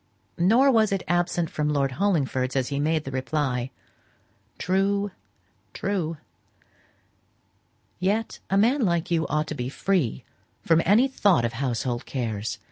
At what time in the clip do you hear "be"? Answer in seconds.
9.53-9.69